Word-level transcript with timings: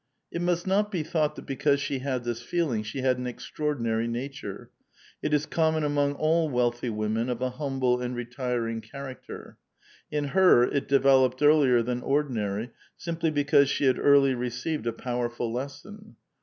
It 0.31 0.41
must 0.41 0.65
not 0.65 0.89
be 0.89 1.03
thought 1.03 1.35
that 1.35 1.45
because 1.45 1.79
she 1.79 1.99
had 1.99 2.23
this 2.23 2.41
feeling, 2.41 2.81
she 2.81 3.01
had 3.01 3.19
an 3.19 3.27
extraordinary 3.27 4.07
nature; 4.07 4.71
it 5.21 5.31
is 5.31 5.45
common 5.45 5.83
among 5.83 6.13
all 6.13 6.49
wealthy 6.49 6.89
women 6.89 7.29
of 7.29 7.39
a 7.39 7.51
humble 7.51 8.01
and 8.01 8.15
retiring 8.15 8.81
character. 8.81 9.57
In 10.09 10.29
her 10.29 10.63
it 10.63 10.87
developed 10.87 11.43
earlier 11.43 11.83
than 11.83 12.01
ordinary, 12.01 12.71
simply 12.97 13.29
because 13.29 13.69
she 13.69 13.85
had 13.85 13.99
early 13.99 14.33
received 14.33 14.87
a 14.87 14.91
powerful 14.91 15.53
lesson. 15.53 16.15